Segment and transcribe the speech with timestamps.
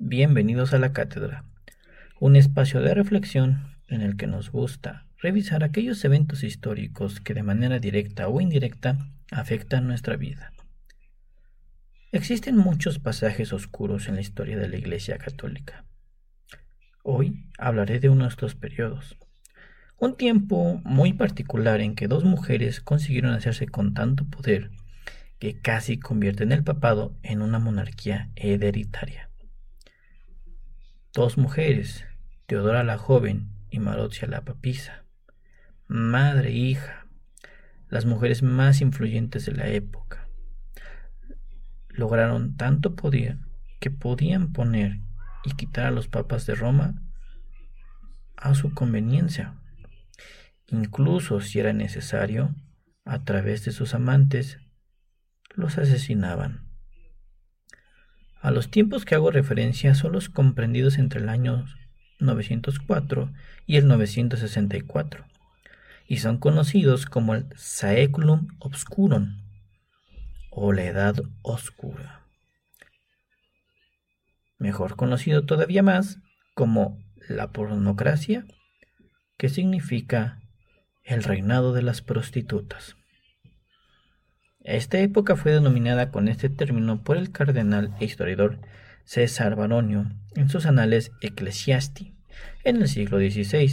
[0.00, 1.44] Bienvenidos a la Cátedra,
[2.18, 7.44] un espacio de reflexión en el que nos gusta revisar aquellos eventos históricos que de
[7.44, 8.98] manera directa o indirecta
[9.30, 10.52] afectan nuestra vida.
[12.10, 15.84] Existen muchos pasajes oscuros en la historia de la Iglesia Católica.
[17.04, 19.16] Hoy hablaré de uno de estos periodos,
[20.00, 24.72] un tiempo muy particular en que dos mujeres consiguieron hacerse con tanto poder
[25.38, 29.30] que casi convierten el papado en una monarquía hereditaria.
[31.14, 32.04] Dos mujeres,
[32.46, 35.04] Teodora la joven y Marocia la papisa,
[35.86, 37.06] madre e hija,
[37.88, 40.26] las mujeres más influyentes de la época,
[41.88, 43.38] lograron tanto poder
[43.78, 44.98] que podían poner
[45.44, 47.00] y quitar a los papas de Roma
[48.36, 49.54] a su conveniencia,
[50.66, 52.56] incluso si era necesario,
[53.04, 54.58] a través de sus amantes,
[55.54, 56.63] los asesinaban.
[58.44, 61.64] A los tiempos que hago referencia son los comprendidos entre el año
[62.20, 63.32] 904
[63.64, 65.24] y el 964,
[66.06, 69.40] y son conocidos como el Saeculum Obscurum
[70.50, 72.26] o la Edad Oscura.
[74.58, 76.18] Mejor conocido todavía más
[76.52, 78.44] como la pornocracia,
[79.38, 80.42] que significa
[81.02, 82.98] el reinado de las prostitutas.
[84.64, 88.60] Esta época fue denominada con este término por el cardenal e historiador
[89.04, 92.14] César Baronio en sus anales Ecclesiasti
[92.64, 93.70] en el siglo XVI,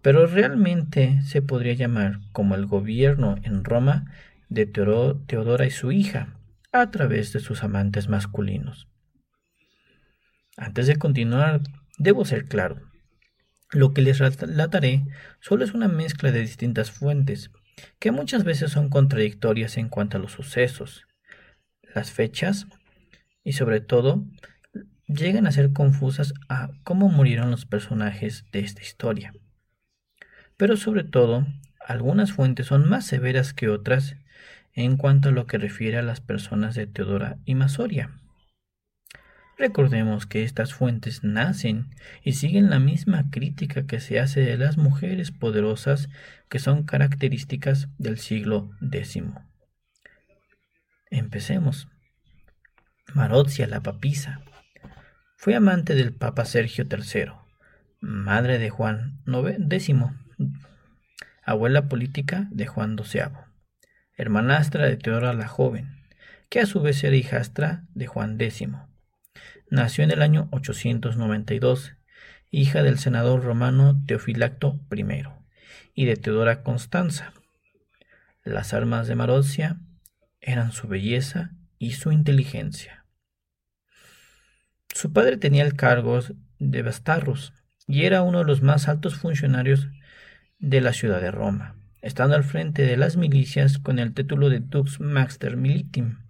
[0.00, 4.10] pero realmente se podría llamar como el gobierno en Roma
[4.48, 6.38] de Teodora y su hija
[6.72, 8.88] a través de sus amantes masculinos.
[10.56, 11.60] Antes de continuar,
[11.98, 12.80] debo ser claro.
[13.70, 15.04] Lo que les relataré
[15.40, 17.50] solo es una mezcla de distintas fuentes,
[17.98, 21.06] que muchas veces son contradictorias en cuanto a los sucesos,
[21.94, 22.66] las fechas
[23.44, 24.24] y sobre todo
[25.06, 29.32] llegan a ser confusas a cómo murieron los personajes de esta historia.
[30.56, 31.46] Pero sobre todo,
[31.80, 34.16] algunas fuentes son más severas que otras
[34.74, 38.10] en cuanto a lo que refiere a las personas de Teodora y Masoria.
[39.58, 41.88] Recordemos que estas fuentes nacen
[42.22, 46.10] y siguen la misma crítica que se hace de las mujeres poderosas
[46.50, 49.22] que son características del siglo X.
[51.10, 51.88] Empecemos.
[53.14, 54.42] Marocia la papisa
[55.36, 57.32] fue amante del Papa Sergio III,
[58.00, 59.22] madre de Juan
[59.70, 59.94] X,
[61.42, 63.30] abuela política de Juan XII,
[64.18, 66.04] hermanastra de Teodora la Joven,
[66.50, 68.66] que a su vez era hijastra de Juan X
[69.68, 71.94] Nació en el año 892,
[72.52, 75.24] hija del senador romano Teofilacto I
[75.92, 77.32] y de Teodora Constanza.
[78.44, 79.80] Las armas de Marocia
[80.40, 81.50] eran su belleza
[81.80, 83.04] y su inteligencia.
[84.94, 86.20] Su padre tenía el cargo
[86.60, 87.52] de Bastarros
[87.88, 89.88] y era uno de los más altos funcionarios
[90.60, 94.60] de la ciudad de Roma, estando al frente de las milicias con el título de
[94.60, 96.25] Dux Maxter Militim.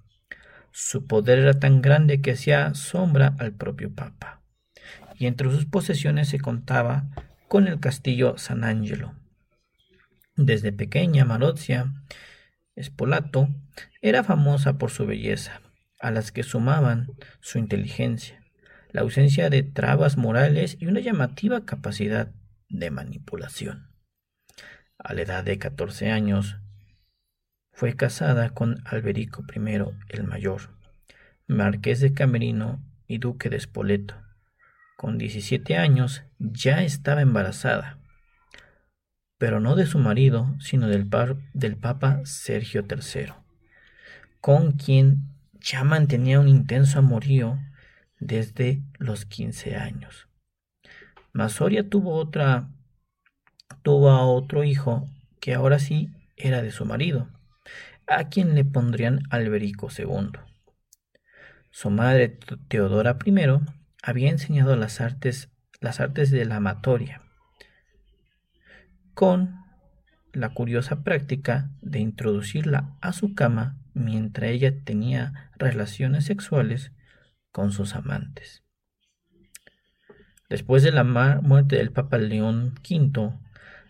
[0.79, 4.43] Su poder era tan grande que hacía sombra al propio Papa,
[5.19, 7.09] y entre sus posesiones se contaba
[7.49, 9.15] con el castillo San Angelo.
[10.37, 11.95] Desde pequeña Marozia
[12.75, 13.49] Espolato
[14.03, 15.63] era famosa por su belleza,
[15.99, 17.07] a las que sumaban
[17.41, 18.45] su inteligencia,
[18.91, 22.35] la ausencia de trabas morales y una llamativa capacidad
[22.69, 23.95] de manipulación.
[24.99, 26.59] A la edad de 14 años,
[27.77, 29.61] fue casada con Alberico I
[30.09, 30.71] el Mayor,
[31.47, 34.15] marqués de Camerino y duque de Spoleto.
[34.97, 37.99] Con 17 años ya estaba embarazada,
[39.37, 41.11] pero no de su marido, sino del,
[41.53, 43.35] del Papa Sergio III,
[44.41, 45.29] con quien
[45.61, 47.59] ya mantenía un intenso amorío
[48.19, 50.29] desde los 15 años.
[51.35, 52.71] Masoria tuvo otra
[53.83, 55.11] tuvo a otro hijo
[55.41, 57.29] que ahora sí era de su marido,
[58.07, 60.39] a quien le pondrían Alberico II.
[61.71, 63.35] Su madre Teodora I
[64.03, 65.51] había enseñado las artes,
[65.81, 67.23] las artes de la amatoria,
[69.15, 69.57] con
[70.33, 76.93] la curiosa práctica de introducirla a su cama mientras ella tenía relaciones sexuales
[77.51, 78.63] con sus amantes.
[80.49, 83.33] Después de la muerte del Papa León V,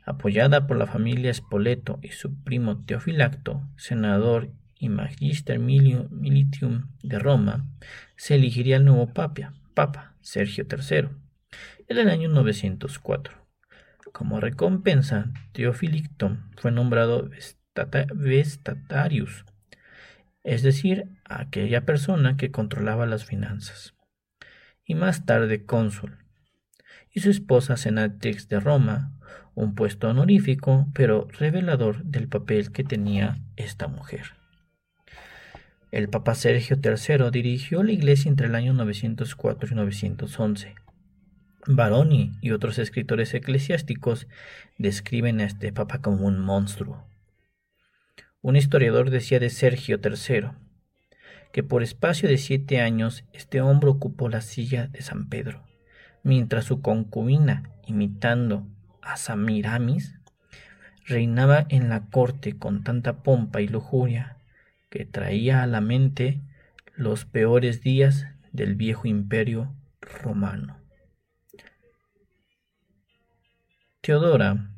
[0.06, 7.66] apoyada por la familia Spoleto y su primo Teofilacto, senador y magister militium de Roma,
[8.16, 11.08] se elegiría el nuevo papa, papa Sergio III,
[11.88, 13.34] en el año 904.
[14.12, 17.28] Como recompensa, Teofilicto fue nombrado
[18.14, 19.44] Vestatarius,
[20.44, 23.92] es decir, aquella persona que controlaba las finanzas.
[24.88, 26.18] y más tarde cónsul,
[27.10, 29.15] y su esposa senatrix de Roma,
[29.54, 34.34] un puesto honorífico, pero revelador del papel que tenía esta mujer.
[35.92, 40.74] El Papa Sergio III dirigió la iglesia entre el año 904 y 911.
[41.68, 44.28] Baroni y otros escritores eclesiásticos
[44.78, 47.06] describen a este papa como un monstruo.
[48.42, 50.50] Un historiador decía de Sergio III
[51.52, 55.64] que por espacio de siete años este hombre ocupó la silla de San Pedro,
[56.22, 58.66] mientras su concubina, imitando
[59.06, 59.16] a
[61.06, 64.36] reinaba en la corte con tanta pompa y lujuria
[64.90, 66.40] que traía a la mente
[66.94, 70.80] los peores días del viejo imperio romano.
[74.00, 74.70] Teodora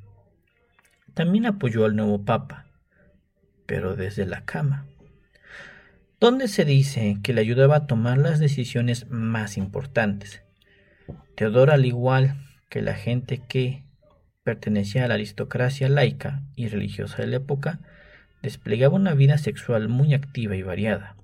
[1.14, 2.66] también apoyó al nuevo papa,
[3.66, 4.86] pero desde la cama,
[6.20, 10.42] donde se dice que le ayudaba a tomar las decisiones más importantes.
[11.36, 12.36] Teodora, al igual
[12.68, 13.87] que la gente que
[14.48, 17.80] pertenecía a la aristocracia laica y religiosa de la época,
[18.40, 21.16] desplegaba una vida sexual muy activa y variada.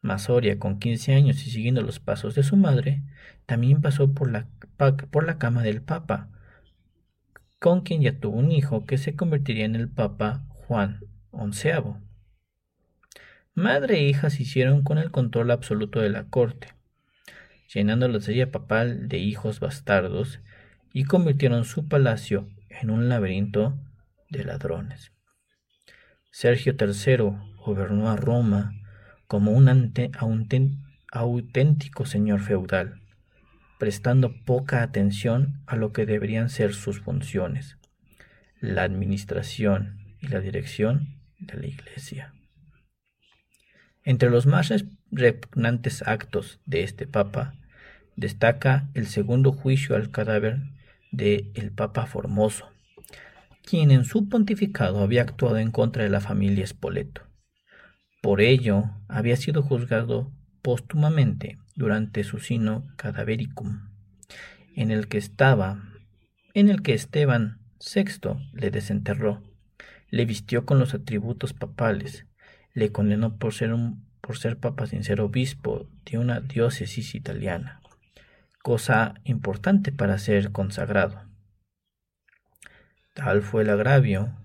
[0.00, 3.02] Masoria, con 15 años y siguiendo los pasos de su madre,
[3.44, 6.30] también pasó por la, cama del Papa,
[7.58, 11.72] con quien ya tuvo un hijo que se convertiría en el Papa Juan XI.
[13.52, 16.68] Madre e hija se hicieron con el control absoluto de la corte,
[17.74, 20.40] llenando la silla papal de hijos bastardos
[20.92, 23.78] y convirtieron su palacio en un laberinto
[24.28, 25.12] de ladrones.
[26.30, 28.72] Sergio III gobernó a Roma
[29.26, 29.68] como un
[31.12, 33.00] auténtico señor feudal,
[33.78, 37.78] prestando poca atención a lo que deberían ser sus funciones,
[38.60, 42.34] la administración y la dirección de la Iglesia.
[44.04, 44.72] Entre los más
[45.10, 47.54] repugnantes actos de este Papa
[48.16, 50.58] destaca el segundo juicio al cadáver
[51.12, 52.70] de el Papa Formoso,
[53.64, 57.22] quien en su pontificado había actuado en contra de la familia Spoleto.
[58.22, 63.88] Por ello, había sido juzgado póstumamente durante su sino cadavericum,
[64.74, 65.82] en el que estaba,
[66.54, 69.42] en el que Esteban VI le desenterró,
[70.10, 72.26] le vistió con los atributos papales,
[72.74, 77.80] le condenó por ser un por ser papa sin ser obispo de una diócesis italiana
[78.62, 81.22] cosa importante para ser consagrado.
[83.14, 84.36] Tal fue el agravio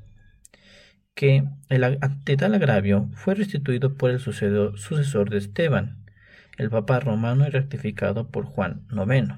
[1.14, 6.06] que el, ante tal agravio fue restituido por el sucesor de Esteban,
[6.58, 9.36] el Papa romano y rectificado por Juan IX.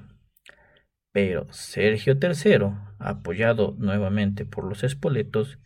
[1.12, 5.58] Pero Sergio III, apoyado nuevamente por los espoletos,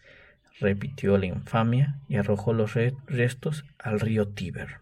[0.61, 2.75] repitió la infamia y arrojó los
[3.07, 4.81] restos al río Tíber.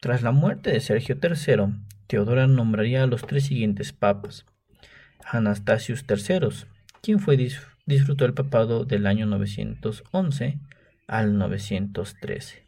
[0.00, 1.74] Tras la muerte de Sergio III,
[2.08, 4.46] Teodora nombraría a los tres siguientes papas.
[5.24, 6.66] Anastasius III,
[7.02, 7.36] quien fue
[7.84, 10.58] disfrutó el papado del año 911
[11.06, 12.66] al 913.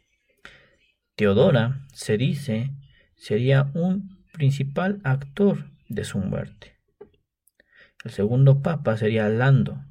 [1.15, 2.69] Teodora, se dice,
[3.15, 6.77] sería un principal actor de su muerte.
[8.03, 9.83] El segundo papa sería Lando,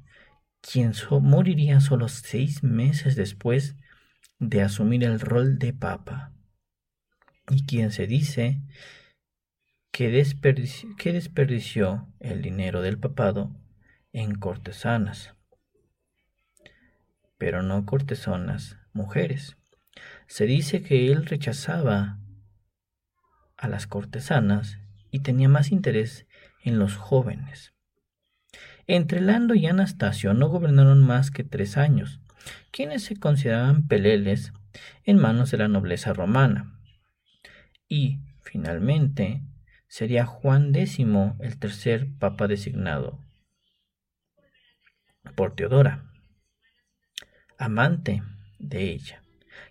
[0.61, 3.75] quien moriría solo seis meses después
[4.39, 6.31] de asumir el rol de papa,
[7.49, 8.61] y quien se dice
[9.91, 13.55] que, desperdició, el dinero del papado
[14.13, 15.35] en cortesanas,
[17.37, 19.57] pero no cortesanas mujeres.
[20.27, 22.19] Se dice que él rechazaba
[23.57, 24.79] a las cortesanas
[25.11, 26.25] y tenía más interés
[26.63, 27.73] en los jóvenes.
[28.87, 32.21] Entre Lando y Anastasio no gobernaron más que tres años,
[32.71, 34.53] quienes se consideraban peleles
[35.03, 36.79] en manos de la nobleza romana.
[37.87, 39.43] Y, finalmente,
[39.91, 40.99] sería Juan X
[41.41, 43.19] el tercer papa designado
[45.35, 46.09] por Teodora,
[47.57, 48.23] amante
[48.57, 49.21] de ella,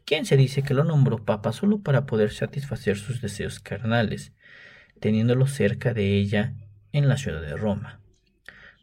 [0.04, 4.34] quien se dice que lo nombró papa solo para poder satisfacer sus deseos carnales,
[5.00, 6.52] teniéndolo cerca de ella
[6.92, 8.02] en la ciudad de Roma.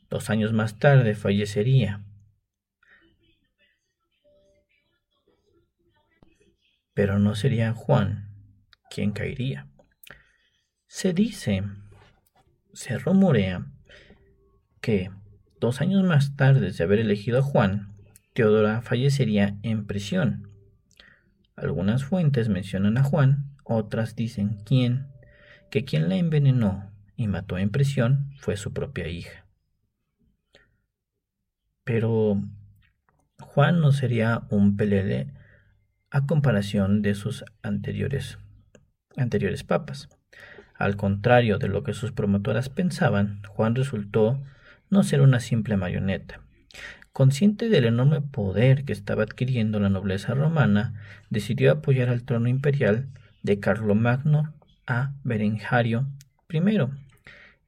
[0.10, 2.04] Dos años más tarde fallecería.
[6.96, 8.28] Pero no sería Juan
[8.90, 9.68] quien caería.
[10.88, 11.64] Se dice,
[12.74, 13.68] se rumorea,
[14.80, 15.12] que
[15.60, 17.94] dos años más tarde de haber elegido a Juan,
[18.34, 20.50] Teodora fallecería en prisión.
[21.58, 25.08] Algunas fuentes mencionan a Juan, otras dicen quién,
[25.70, 29.46] que quien la envenenó y mató en prisión fue su propia hija.
[31.84, 32.42] Pero
[33.40, 35.34] Juan no sería un pelele
[36.12, 38.38] a comparación de sus anteriores
[39.18, 40.10] anteriores papas.
[40.78, 44.42] Al contrario de lo que sus promotoras pensaban, Juan resultó
[44.90, 46.42] no ser una simple marioneta.
[47.12, 53.08] Consciente del enorme poder que estaba adquiriendo la nobleza romana, decidió apoyar al trono imperial
[53.42, 54.54] de Carlomagno
[54.86, 56.08] a Berengario
[56.50, 56.78] I.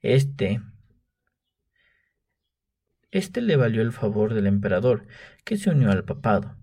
[0.02, 0.62] Este,
[3.12, 5.08] este le valió el favor del emperador,
[5.44, 6.56] que se unió al papado,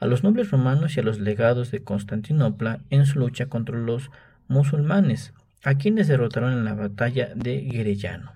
[0.00, 4.10] a los nobles romanos y a los legados de Constantinopla en su lucha contra los
[4.48, 8.32] musulmanes, a quienes derrotaron en la batalla de Guerellano,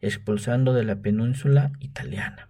[0.00, 2.48] expulsando de la península italiana.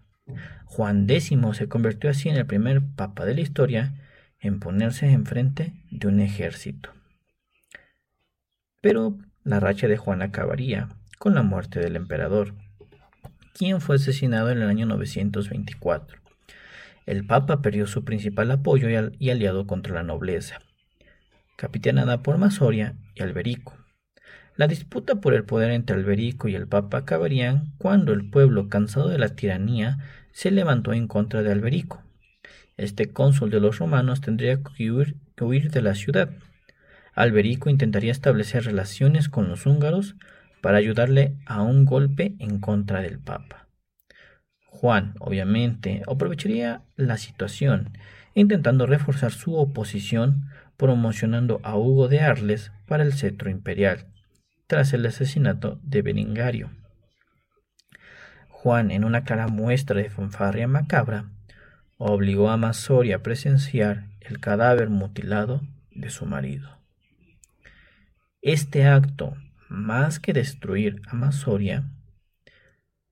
[0.65, 3.95] Juan X se convirtió así en el primer papa de la historia
[4.41, 6.93] en ponerse enfrente de un ejército.
[8.81, 10.89] Pero la racha de Juan acabaría
[11.19, 12.55] con la muerte del emperador,
[13.53, 16.19] quien fue asesinado en el año 924.
[17.05, 18.89] El papa perdió su principal apoyo
[19.19, 20.61] y, aliado contra la nobleza,
[21.57, 23.75] capitanada por Masoria y Alberico.
[24.61, 29.09] La disputa por el poder entre Alberico y el Papa acabarían cuando el pueblo, cansado
[29.09, 29.97] de la tiranía,
[30.33, 32.03] se levantó en contra de Alberico.
[32.77, 36.29] Este cónsul de los romanos tendría que huir, de la ciudad.
[37.15, 40.17] Alberico intentaría establecer relaciones con los húngaros
[40.61, 43.67] para ayudarle a un golpe en contra del Papa.
[44.67, 47.97] Juan, obviamente, aprovecharía la situación,
[48.35, 54.05] intentando reforzar su oposición, promocionando a Hugo de Arles para el cetro imperial
[54.71, 56.71] tras el asesinato de Berengario.
[58.51, 61.29] Juan, en una clara muestra de fanfarria macabra,
[61.99, 65.61] obligó a Masoria a presenciar el cadáver mutilado
[65.91, 66.79] de su marido.
[68.43, 69.35] Este acto,
[69.69, 71.91] más que destruir a Masoria,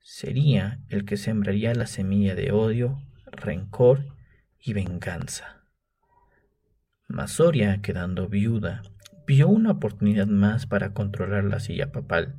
[0.01, 4.15] sería el que sembraría la semilla de odio, rencor
[4.61, 5.65] y venganza.
[7.09, 8.83] Masoria, quedando viuda
[9.29, 12.37] vio una oportunidad más para controlar la silla papal,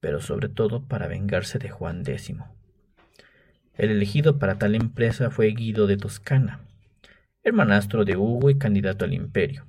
[0.00, 2.34] pero sobre todo para vengarse de Juan X.
[3.74, 6.62] El elegido para tal empresa fue Guido de Toscana,
[7.44, 9.66] hermanastro de Hugo y candidato al imperio.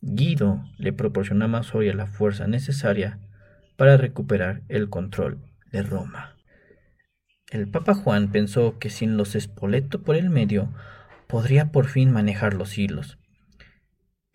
[0.00, 3.20] Guido le proporcionó a Masoria la fuerza necesaria
[3.76, 5.38] para recuperar el control
[5.70, 6.34] de Roma.
[7.52, 10.74] El Papa Juan pensó que sin los Espoleto por el medio
[11.28, 13.16] podría por fin manejar los hilos,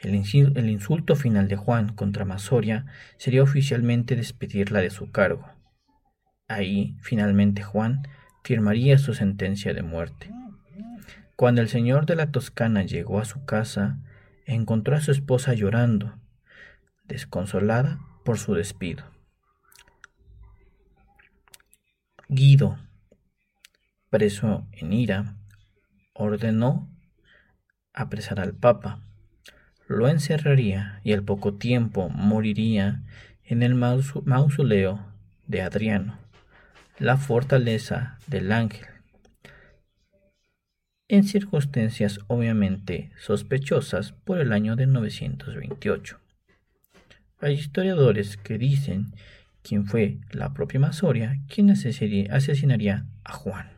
[0.01, 2.85] el, insulto final de Juan contra Masoria
[3.17, 5.45] sería oficialmente despedirla de su cargo.
[6.47, 8.07] Ahí, finalmente, Juan
[8.43, 10.31] firmaría su sentencia de muerte.
[11.35, 13.99] Cuando el señor de la Toscana llegó a su casa,
[14.45, 16.17] encontró a su esposa llorando,
[17.03, 19.03] desconsolada por su despido.
[22.29, 22.77] Guido,
[24.09, 25.35] preso en ira,
[26.13, 26.89] ordenó
[27.93, 29.08] apresar al Papa
[29.89, 33.01] lo encerraría y al poco tiempo moriría
[33.43, 35.03] en el mausoleo
[35.47, 36.19] de Adriano,
[36.99, 38.85] la fortaleza del ángel,
[41.07, 46.19] en circunstancias obviamente sospechosas por el año de 928.
[47.41, 49.15] Hay historiadores que dicen
[49.63, 53.71] quién fue la propia Masoria quien asesinaría a Juan.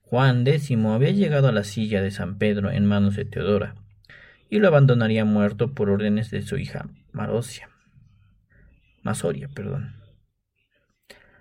[0.00, 3.76] Juan X había llegado a la silla de San Pedro en manos de Teodora,
[4.50, 7.70] y lo abandonaría muerto por órdenes de su hija Marosia.
[9.02, 9.94] Masoria, perdón.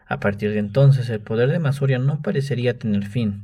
[0.07, 3.43] A partir de entonces el poder de Masoria no parecería tener fin.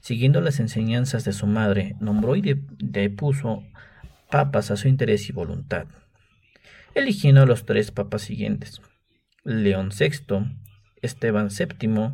[0.00, 2.42] Siguiendo las enseñanzas de su madre, nombró y
[2.78, 3.64] depuso
[4.30, 5.86] papas a su interés y voluntad,
[6.94, 8.80] eligiendo a los tres papas siguientes,
[9.42, 10.56] León VI,
[11.02, 12.12] Esteban VII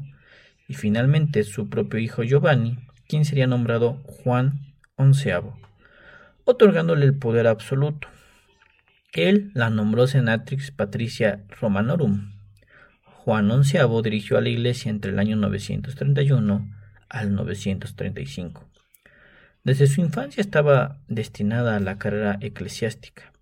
[0.69, 5.33] y finalmente su propio hijo Giovanni, quien sería nombrado Juan XI
[6.44, 8.08] otorgándole el poder absoluto.
[9.12, 12.32] Él la nombró Senatrix Patricia Romanorum.
[13.04, 16.70] Juan XI dirigió a la iglesia entre el año 931
[17.08, 18.68] al 935.
[19.62, 23.32] Desde su infancia estaba destinada a la carrera eclesiástica,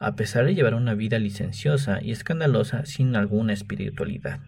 [0.00, 4.40] a pesar de llevar una vida licenciosa y escandalosa sin alguna espiritualidad.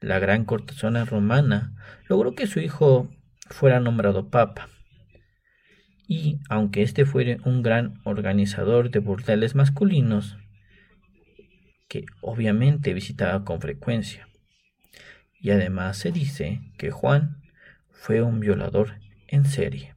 [0.00, 1.72] La gran cortesana romana
[2.08, 3.08] logró que su hijo
[3.48, 4.68] fuera nombrado papa,
[6.06, 10.38] y aunque este fuera un gran organizador de burdeles masculinos,
[11.88, 14.28] que obviamente visitaba con frecuencia.
[15.40, 17.42] Y además se dice que Juan
[17.90, 18.94] fue un violador
[19.28, 19.94] en serie.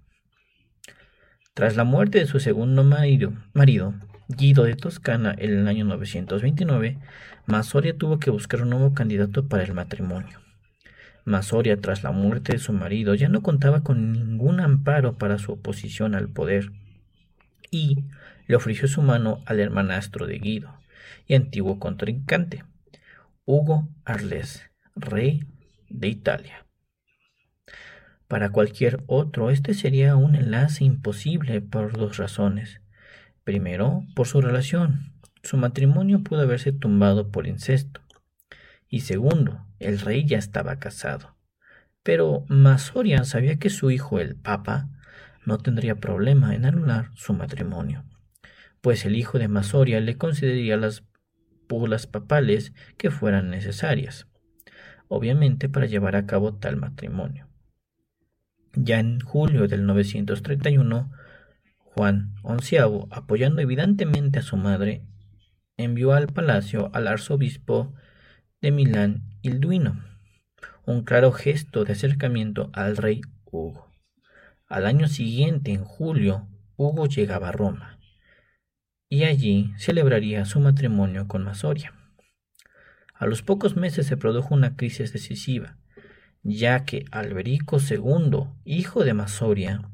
[1.53, 3.93] Tras la muerte de su segundo marido, marido
[4.29, 6.99] Guido de Toscana en el año 929,
[7.47, 10.39] Masoria tuvo que buscar un nuevo candidato para el matrimonio.
[11.29, 15.53] Masoria, tras la muerte de su marido, ya no contaba con ningún amparo para su
[15.53, 16.71] oposición al poder
[17.71, 18.03] y
[18.47, 20.73] le ofreció su mano al hermanastro de Guido
[21.27, 22.63] y antiguo contrincante,
[23.45, 25.45] Hugo Arles, rey
[25.89, 26.65] de Italia.
[28.27, 32.81] Para cualquier otro, este sería un enlace imposible por dos razones.
[33.43, 35.13] Primero, por su relación.
[35.41, 38.01] Su matrimonio pudo haberse tumbado por incesto.
[38.87, 41.35] Y segundo, el rey ya estaba casado.
[42.03, 44.89] Pero Masoria sabía que su hijo, el Papa,
[45.45, 48.05] no tendría problema en anular su matrimonio,
[48.81, 51.03] pues el hijo de Masoria le concedería las
[51.67, 54.27] bulas papales que fueran necesarias,
[55.07, 57.47] obviamente para llevar a cabo tal matrimonio.
[58.73, 61.11] Ya en julio del 931,
[61.77, 62.77] Juan XI,
[63.09, 65.03] apoyando evidentemente a su madre,
[65.77, 67.93] envió al palacio al arzobispo
[68.61, 70.03] de Milán, Ilduino,
[70.85, 73.87] un claro gesto de acercamiento al rey Hugo.
[74.67, 77.99] Al año siguiente, en julio, Hugo llegaba a Roma
[79.07, 81.93] y allí celebraría su matrimonio con Masoria.
[83.13, 85.77] A los pocos meses se produjo una crisis decisiva,
[86.43, 89.89] ya que Alberico II, hijo de Masoria,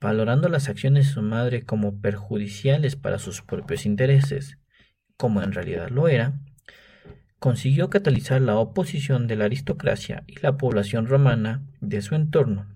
[0.00, 4.58] valorando las acciones de su madre como perjudiciales para sus propios intereses,
[5.16, 6.40] como en realidad lo era,
[7.40, 12.66] consiguió catalizar la oposición de la aristocracia y la población romana de su entorno,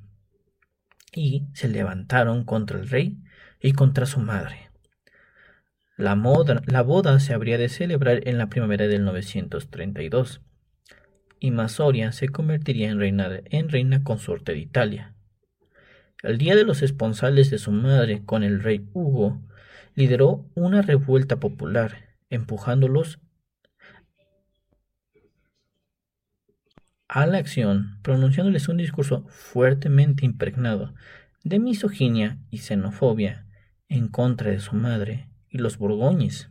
[1.12, 3.18] y se levantaron contra el rey
[3.60, 4.70] y contra su madre.
[5.96, 6.16] La,
[6.66, 10.40] la boda se habría de celebrar en la primavera del 932,
[11.38, 15.14] y Masoria se convertiría en reina, en reina consorte de Italia.
[16.22, 19.42] El día de los esponsales de su madre con el rey Hugo,
[19.94, 23.20] lideró una revuelta popular, empujándolos
[27.08, 30.94] a la acción, pronunciándoles un discurso fuertemente impregnado
[31.42, 33.46] de misoginia y xenofobia
[33.88, 36.50] en contra de su madre y los borgoñes,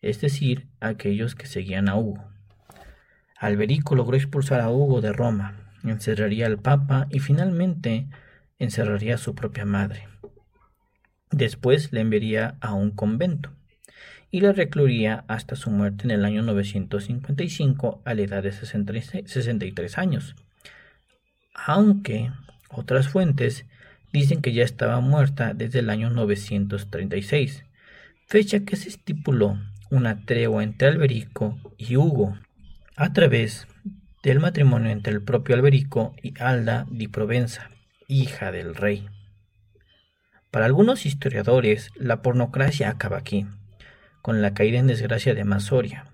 [0.00, 2.24] es decir, aquellos que seguían a Hugo.
[3.38, 8.08] Alberico logró expulsar a Hugo de Roma, encerraría al Papa y finalmente
[8.58, 10.08] encerraría a su propia madre.
[11.30, 13.50] Después le enviaría a un convento
[14.34, 19.96] y la recluiría hasta su muerte en el año 955 a la edad de 63
[19.96, 20.34] años.
[21.54, 22.32] Aunque
[22.68, 23.64] otras fuentes
[24.12, 27.64] dicen que ya estaba muerta desde el año 936,
[28.26, 29.56] fecha que se estipuló
[29.92, 32.36] una tregua entre Alberico y Hugo
[32.96, 33.68] a través
[34.24, 37.70] del matrimonio entre el propio Alberico y Alda di Provenza,
[38.08, 39.06] hija del rey.
[40.50, 43.46] Para algunos historiadores, la pornocracia acaba aquí
[44.24, 46.06] con la caída en desgracia de Masoria.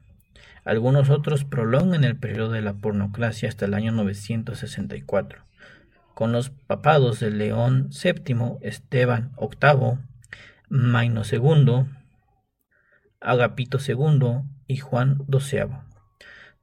[0.64, 5.44] Algunos otros prolongan el periodo de la pornocracia hasta el año 964,
[6.12, 10.00] con los papados de León VII, Esteban VIII,
[10.68, 11.86] Maino II,
[13.20, 15.68] Agapito II y Juan XII.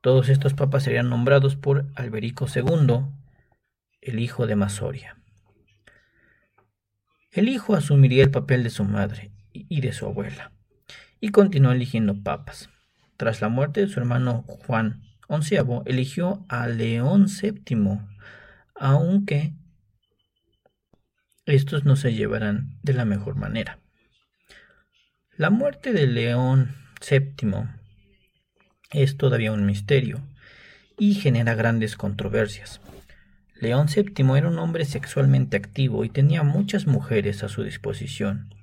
[0.01, 3.05] Todos estos papas serían nombrados por Alberico II,
[4.01, 5.15] el hijo de Masoria.
[7.31, 10.51] El hijo asumiría el papel de su madre y de su abuela
[11.19, 12.69] y continuó eligiendo papas.
[13.17, 17.99] Tras la muerte de su hermano Juan XI, eligió a León VII,
[18.75, 19.53] aunque
[21.45, 23.79] estos no se llevarán de la mejor manera.
[25.35, 26.75] La muerte de León
[27.09, 27.69] VII
[28.91, 30.21] es todavía un misterio
[30.97, 32.81] y genera grandes controversias.
[33.59, 38.53] León VII era un hombre sexualmente activo y tenía muchas mujeres a su disposición.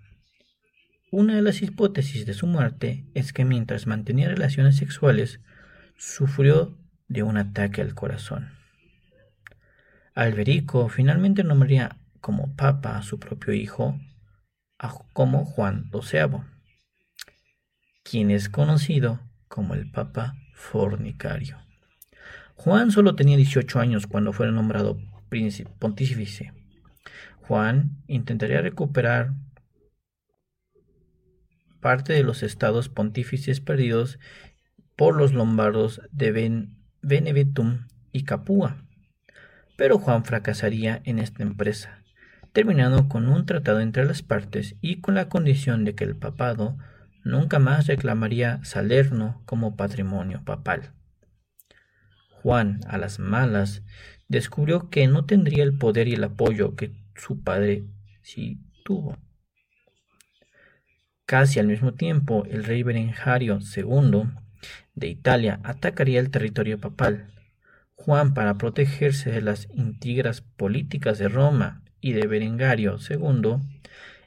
[1.16, 5.38] Una de las hipótesis de su muerte es que mientras mantenía relaciones sexuales,
[5.96, 8.50] sufrió de un ataque al corazón.
[10.16, 13.96] Alberico finalmente nombraría como papa a su propio hijo
[15.12, 16.40] como Juan XII,
[18.03, 21.59] quien es conocido como el papa fornicario.
[22.57, 24.98] Juan solo tenía 18 años cuando fue nombrado
[25.79, 26.53] pontífice.
[27.42, 29.33] Juan intentaría recuperar
[31.84, 34.18] parte de los estados pontífices perdidos
[34.96, 38.86] por los lombardos de ben Beneventum y Capua.
[39.76, 42.02] Pero Juan fracasaría en esta empresa,
[42.54, 46.78] terminando con un tratado entre las partes y con la condición de que el papado
[47.22, 50.94] nunca más reclamaría Salerno como patrimonio papal.
[52.30, 53.82] Juan, a las malas,
[54.28, 57.84] descubrió que no tendría el poder y el apoyo que su padre
[58.22, 59.18] sí tuvo.
[61.26, 64.24] Casi al mismo tiempo, el rey Berengario II
[64.94, 67.28] de Italia atacaría el territorio papal.
[67.94, 73.56] Juan, para protegerse de las intrigas políticas de Roma y de Berengario II,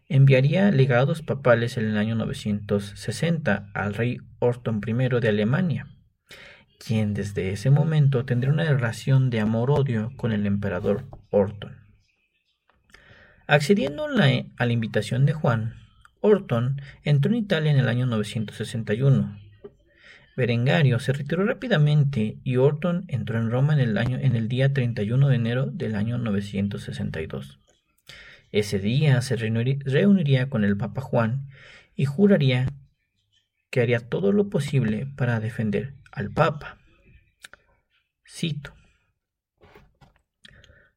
[0.09, 5.87] enviaría legados papales en el año 960 al rey Orton I de Alemania,
[6.79, 11.75] quien desde ese momento tendría una relación de amor-odio con el emperador Orton.
[13.47, 15.75] Accediendo a la, invitación de Juan,
[16.27, 19.39] Orton entró en Italia en el año 961.
[20.35, 24.73] Berengario se retiró rápidamente y Orton entró en Roma en el, año, en el día
[24.73, 27.59] 31 de enero del año 962.
[28.51, 31.47] Ese día se reuniría con el Papa Juan
[31.95, 32.67] y juraría
[33.69, 36.77] que haría todo lo posible para defender al Papa.
[38.27, 38.73] Cito.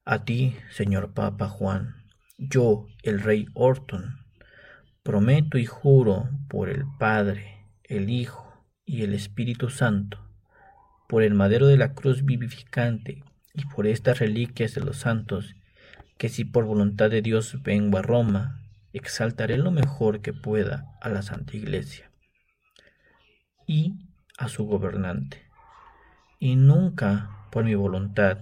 [0.04, 2.00] A ti, señor Papa Juan,
[2.36, 4.19] yo, el rey Orton,
[5.02, 10.18] prometo y juro por el Padre, el Hijo y el Espíritu Santo,
[11.08, 15.56] por el madero de la cruz vivificante y por estas reliquias de los santos
[16.18, 18.60] que si por voluntad de Dios vengo a Roma,
[18.92, 22.10] exaltaré lo mejor que pueda a la Santa Iglesia
[23.66, 23.94] y
[24.36, 25.48] a su gobernante,
[26.38, 28.38] y nunca por mi voluntad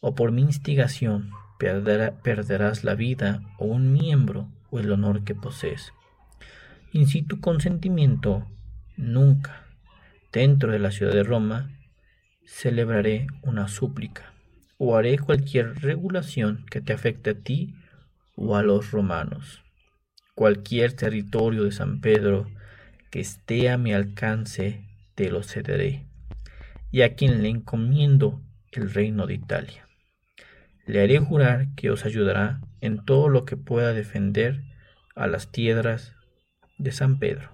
[0.00, 5.92] o por mi instigación perderás la vida o un miembro o el honor que posees.
[6.92, 8.46] Y sin tu consentimiento,
[8.96, 9.66] nunca,
[10.32, 11.70] dentro de la ciudad de Roma,
[12.44, 14.32] celebraré una súplica
[14.78, 17.74] o haré cualquier regulación que te afecte a ti
[18.36, 19.62] o a los romanos.
[20.34, 22.46] Cualquier territorio de San Pedro
[23.10, 26.06] que esté a mi alcance, te lo cederé,
[26.90, 29.88] y a quien le encomiendo el reino de Italia.
[30.84, 34.62] Le haré jurar que os ayudará en todo lo que pueda defender
[35.14, 36.14] a las tierras
[36.78, 37.50] de San Pedro.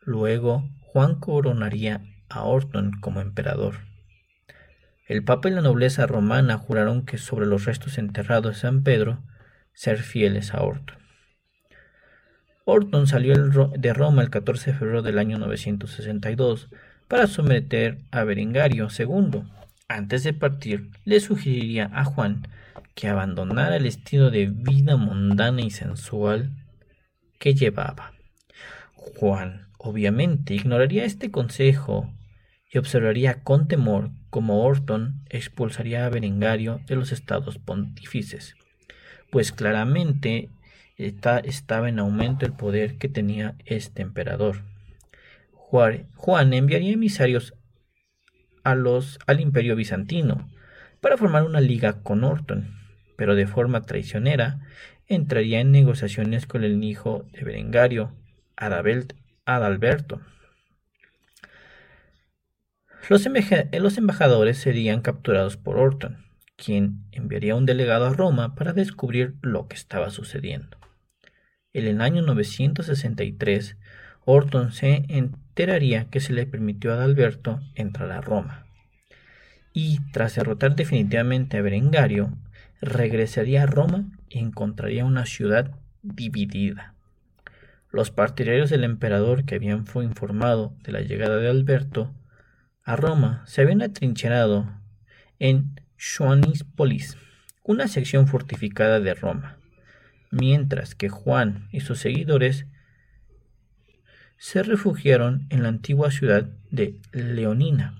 [0.00, 3.92] Luego Juan coronaría a Orton como emperador
[5.12, 9.22] el Papa y la nobleza romana juraron que sobre los restos enterrados de San Pedro
[9.74, 10.96] ser fieles a Orton.
[12.64, 16.70] Orton salió de Roma el 14 de febrero del año 962
[17.08, 19.42] para someter a Berengario II.
[19.92, 22.48] Antes de partir, le sugeriría a Juan
[22.94, 26.50] que abandonara el estilo de vida mundana y sensual
[27.38, 28.12] que llevaba.
[28.94, 32.10] Juan obviamente ignoraría este consejo
[32.72, 38.54] y observaría con temor cómo Orton expulsaría a Berengario de los estados pontífices,
[39.30, 40.48] pues claramente
[40.96, 44.62] estaba en aumento el poder que tenía este emperador.
[45.52, 47.54] Juan enviaría emisarios
[48.64, 50.48] a los, al imperio bizantino
[51.00, 52.74] para formar una liga con Orton,
[53.16, 54.60] pero de forma traicionera
[55.06, 58.14] entraría en negociaciones con el hijo de Berengario,
[58.56, 60.20] Adalberto,
[63.08, 66.24] los, embajadores serían capturados por Orton,
[66.56, 70.78] quien enviaría un delegado a Roma para descubrir lo que estaba sucediendo.
[71.72, 73.76] En el año 963,
[74.24, 75.04] Orton se
[75.54, 78.66] que se le permitió a Adalberto entrar a Roma.
[79.72, 82.36] Y tras derrotar definitivamente a Berengario,
[82.80, 85.70] regresaría a Roma y encontraría una ciudad
[86.02, 86.94] dividida.
[87.90, 92.14] Los partidarios del emperador que habían fue informado de la llegada de Alberto
[92.84, 94.68] a Roma se habían atrincherado
[95.38, 97.16] en Ioannispolis,
[97.62, 99.58] una sección fortificada de Roma,
[100.30, 102.66] mientras que Juan y sus seguidores
[104.42, 107.94] se refugiaron en la antigua ciudad de Leonina.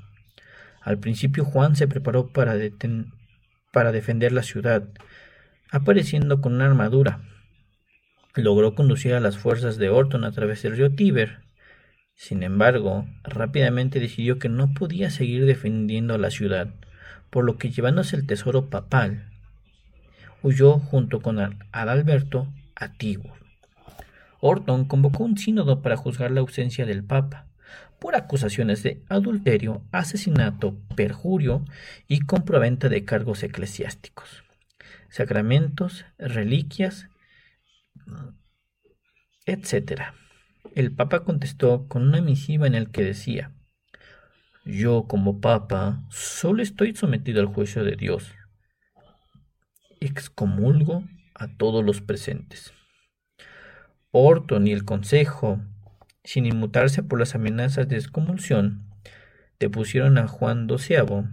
[0.81, 4.89] Al principio Juan se preparó para, defender la ciudad,
[5.71, 7.21] apareciendo con una armadura.
[8.35, 11.43] Logró conducir a las fuerzas de Orton a través del río Tíber
[12.17, 16.75] sin embargo, rápidamente decidió que no podía seguir defendiendo la ciudad,
[17.31, 19.29] por lo que llevándose el tesoro papal,
[20.43, 21.39] huyó junto con
[21.71, 23.42] Adalberto a Tibur.
[24.45, 27.49] Orton convocó un sínodo para juzgar la ausencia del Papa,
[27.99, 31.65] por acusaciones de adulterio, asesinato, perjurio
[32.09, 34.45] y compraventa de cargos eclesiásticos,
[35.09, 37.09] sacramentos, reliquias,
[39.47, 40.03] etc
[40.75, 43.53] el Papa contestó con una misiva en la que decía,
[44.65, 48.35] Yo como Papa solo estoy sometido al juicio de Dios.
[50.01, 52.73] Excomulgo a todos los presentes.
[54.13, 55.61] Orton y el Consejo,
[56.23, 58.87] sin inmutarse por las amenazas de excomulsión,
[59.59, 61.25] depusieron a Juan XII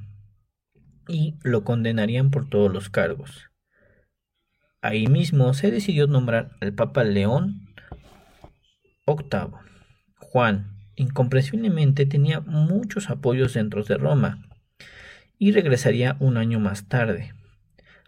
[1.09, 3.49] y lo condenarían por todos los cargos.
[4.81, 7.67] Ahí mismo se decidió nombrar al Papa León
[9.05, 9.59] Octavo.
[10.15, 14.47] Juan, incomprensiblemente, tenía muchos apoyos dentro de Roma
[15.37, 17.33] y regresaría un año más tarde.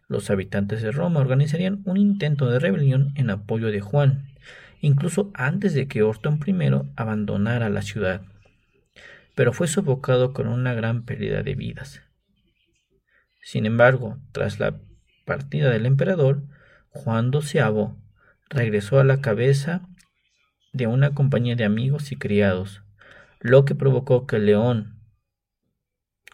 [0.08, 4.31] los habitantes de Roma organizarían un intento de rebelión en apoyo de Juan,
[4.82, 6.54] incluso antes de que Orton I
[6.96, 8.24] abandonara la ciudad,
[9.36, 12.02] pero fue sofocado con una gran pérdida de vidas.
[13.41, 14.80] Sin embargo, tras la
[15.26, 16.44] partida del emperador,
[16.89, 17.96] Juan XII
[18.50, 19.88] regresó a la cabeza
[20.74, 22.84] de una compañía de amigos y criados,
[23.39, 25.00] lo que provocó que León,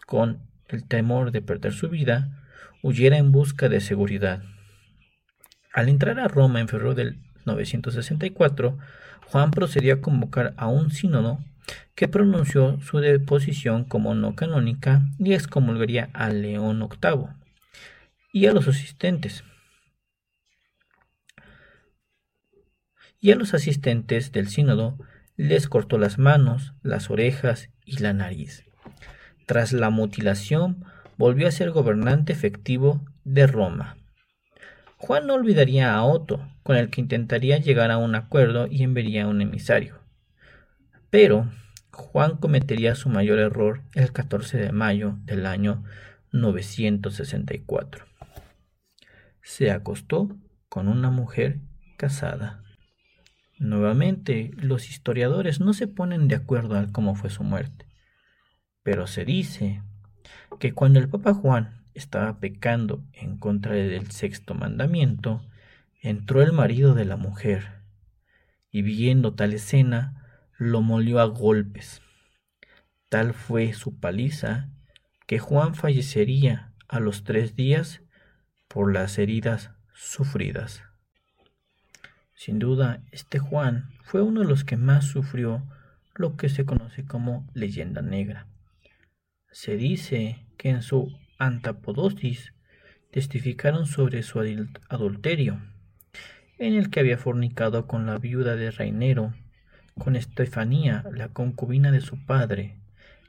[0.06, 2.44] con el temor de perder su vida,
[2.82, 4.42] huyera en busca de seguridad.
[5.72, 8.78] Al entrar a Roma en febrero del 964,
[9.26, 11.40] Juan procedió a convocar a un sínodo
[11.94, 17.26] que pronunció su deposición como no canónica y excomulgaría a León VIII
[18.32, 19.44] y a los asistentes.
[23.20, 24.96] Y a los asistentes del sínodo
[25.36, 28.64] les cortó las manos, las orejas y la nariz.
[29.46, 30.84] Tras la mutilación,
[31.16, 33.97] volvió a ser gobernante efectivo de Roma.
[34.98, 39.28] Juan no olvidaría a Otto, con el que intentaría llegar a un acuerdo y enviaría
[39.28, 40.00] un emisario.
[41.08, 41.48] Pero
[41.92, 45.84] Juan cometería su mayor error el 14 de mayo del año
[46.32, 48.06] 964.
[49.40, 50.36] Se acostó
[50.68, 51.60] con una mujer
[51.96, 52.64] casada.
[53.58, 57.86] Nuevamente, los historiadores no se ponen de acuerdo al cómo fue su muerte,
[58.82, 59.80] pero se dice
[60.58, 65.44] que cuando el Papa Juan estaba pecando en contra del sexto mandamiento,
[66.00, 67.82] entró el marido de la mujer,
[68.70, 72.02] y viendo tal escena, lo molió a golpes.
[73.08, 74.68] Tal fue su paliza
[75.26, 78.02] que Juan fallecería a los tres días
[78.68, 80.82] por las heridas sufridas.
[82.34, 85.66] Sin duda, este Juan fue uno de los que más sufrió
[86.14, 88.46] lo que se conoce como leyenda negra.
[89.50, 92.52] Se dice que en su antapodosis
[93.10, 94.40] testificaron sobre su
[94.88, 95.60] adulterio,
[96.58, 99.32] en el que había fornicado con la viuda de Reinero
[99.98, 102.76] con Estefanía, la concubina de su padre,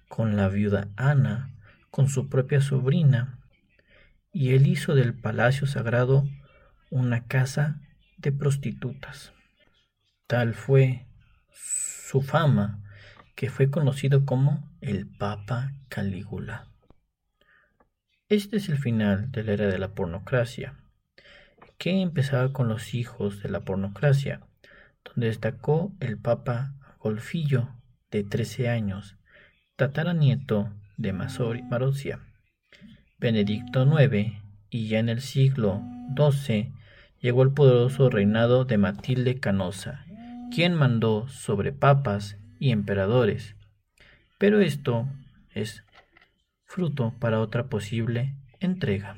[0.08, 1.52] con la viuda Ana,
[1.92, 3.40] con su propia sobrina,
[4.32, 6.28] y él hizo del palacio sagrado
[6.90, 7.82] una casa
[8.18, 9.34] de prostitutas.
[10.28, 11.08] Tal fue
[11.52, 12.84] su fama
[13.36, 16.69] que fue conocido como el Papa Calígula.
[18.30, 20.76] Este es el final de la era de la pornocracia,
[21.80, 24.42] que empezaba con los hijos de la pornocracia,
[25.04, 27.70] donde destacó el Papa Golfillo,
[28.12, 29.18] de 13 años,
[29.76, 32.20] tataranieto de Marozia,
[33.18, 34.34] Benedicto IX,
[34.70, 35.82] y ya en el siglo
[36.16, 36.72] XII
[37.20, 40.06] llegó el poderoso reinado de Matilde Canosa,
[40.54, 43.56] quien mandó sobre papas y emperadores.
[44.38, 45.08] Pero esto
[45.56, 45.84] es
[46.70, 49.18] fruto para otra posible entrega.